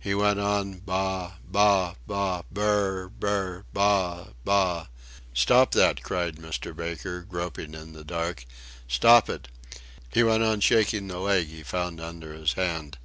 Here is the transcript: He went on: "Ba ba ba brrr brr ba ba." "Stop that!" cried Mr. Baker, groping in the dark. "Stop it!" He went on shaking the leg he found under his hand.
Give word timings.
He 0.00 0.12
went 0.12 0.40
on: 0.40 0.80
"Ba 0.80 1.38
ba 1.44 1.94
ba 2.04 2.44
brrr 2.52 3.10
brr 3.20 3.64
ba 3.72 4.32
ba." 4.44 4.90
"Stop 5.32 5.70
that!" 5.70 6.02
cried 6.02 6.34
Mr. 6.34 6.74
Baker, 6.74 7.20
groping 7.22 7.74
in 7.74 7.92
the 7.92 8.02
dark. 8.02 8.44
"Stop 8.88 9.30
it!" 9.30 9.46
He 10.12 10.24
went 10.24 10.42
on 10.42 10.58
shaking 10.58 11.06
the 11.06 11.20
leg 11.20 11.46
he 11.46 11.62
found 11.62 12.00
under 12.00 12.34
his 12.34 12.54
hand. 12.54 12.98